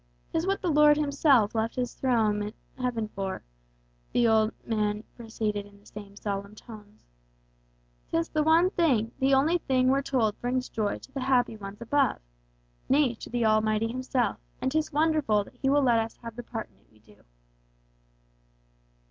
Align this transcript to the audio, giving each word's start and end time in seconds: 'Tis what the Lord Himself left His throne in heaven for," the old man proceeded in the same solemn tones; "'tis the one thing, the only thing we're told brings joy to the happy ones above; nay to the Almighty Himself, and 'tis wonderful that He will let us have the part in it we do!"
'Tis 0.31 0.47
what 0.47 0.63
the 0.63 0.71
Lord 0.71 0.97
Himself 0.97 1.53
left 1.53 1.75
His 1.75 1.93
throne 1.93 2.41
in 2.41 2.53
heaven 2.75 3.07
for," 3.09 3.43
the 4.13 4.27
old 4.27 4.51
man 4.65 5.03
proceeded 5.15 5.67
in 5.67 5.79
the 5.79 5.85
same 5.85 6.15
solemn 6.15 6.55
tones; 6.55 7.05
"'tis 8.09 8.27
the 8.29 8.41
one 8.41 8.71
thing, 8.71 9.11
the 9.19 9.35
only 9.35 9.59
thing 9.59 9.89
we're 9.89 10.01
told 10.01 10.41
brings 10.41 10.69
joy 10.69 10.97
to 10.97 11.11
the 11.11 11.19
happy 11.21 11.55
ones 11.55 11.81
above; 11.81 12.17
nay 12.89 13.13
to 13.13 13.29
the 13.29 13.45
Almighty 13.45 13.89
Himself, 13.89 14.37
and 14.59 14.71
'tis 14.71 14.91
wonderful 14.91 15.43
that 15.43 15.57
He 15.57 15.69
will 15.69 15.83
let 15.83 15.99
us 15.99 16.17
have 16.23 16.35
the 16.35 16.41
part 16.41 16.71
in 16.71 16.77
it 16.79 16.87
we 16.91 16.97
do!" 16.97 17.23